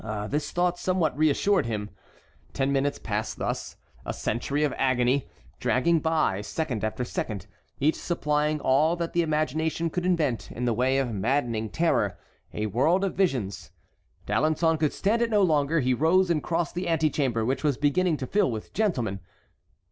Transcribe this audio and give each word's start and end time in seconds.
This 0.29 0.49
thought 0.49 0.79
somewhat 0.79 1.15
reassured 1.15 1.67
him. 1.67 1.91
Ten 2.53 2.71
minutes 2.71 2.97
passed 2.97 3.37
thus, 3.37 3.77
a 4.03 4.15
century 4.15 4.63
of 4.63 4.73
agony, 4.75 5.29
dragging 5.59 5.99
by 5.99 6.41
second 6.41 6.83
after 6.83 7.05
second, 7.05 7.45
each 7.79 7.93
supplying 7.97 8.59
all 8.61 8.95
that 8.95 9.13
the 9.13 9.21
imagination 9.21 9.91
could 9.91 10.03
invent 10.03 10.49
in 10.51 10.65
the 10.65 10.73
way 10.73 10.97
of 10.97 11.13
maddening 11.13 11.69
terror, 11.69 12.17
a 12.51 12.65
world 12.65 13.03
of 13.05 13.13
visions. 13.13 13.69
D'Alençon 14.25 14.79
could 14.79 14.91
stand 14.91 15.21
it 15.21 15.29
no 15.29 15.43
longer. 15.43 15.81
He 15.81 15.93
rose 15.93 16.31
and 16.31 16.41
crossed 16.41 16.73
the 16.73 16.89
antechamber, 16.89 17.45
which 17.45 17.63
was 17.63 17.77
beginning 17.77 18.17
to 18.17 18.25
fill 18.25 18.49
with 18.49 18.73
gentlemen. 18.73 19.19